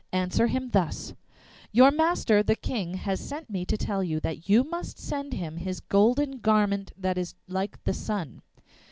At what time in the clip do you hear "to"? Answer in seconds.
3.67-3.77